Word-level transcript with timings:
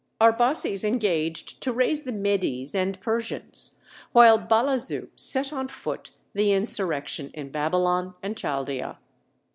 Arbaces 0.19 0.83
engaged 0.83 1.61
to 1.61 1.71
raise 1.71 2.05
the 2.05 2.11
Medes 2.11 2.73
and 2.73 2.99
Persians, 3.01 3.77
while 4.13 4.39
Balazu 4.39 5.09
set 5.15 5.53
on 5.53 5.67
foot 5.67 6.09
the 6.33 6.51
insurrection 6.53 7.29
in 7.35 7.49
Babylon 7.51 8.15
and 8.23 8.35
Chaldæa. 8.35 8.97